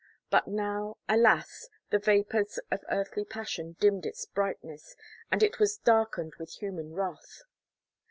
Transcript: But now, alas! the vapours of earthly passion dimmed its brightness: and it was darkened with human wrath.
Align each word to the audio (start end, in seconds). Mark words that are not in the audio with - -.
But 0.31 0.47
now, 0.47 0.97
alas! 1.07 1.69
the 1.91 1.99
vapours 1.99 2.57
of 2.71 2.83
earthly 2.89 3.23
passion 3.23 3.73
dimmed 3.79 4.03
its 4.07 4.25
brightness: 4.25 4.95
and 5.31 5.43
it 5.43 5.59
was 5.59 5.77
darkened 5.77 6.33
with 6.39 6.53
human 6.53 6.95
wrath. 6.95 7.43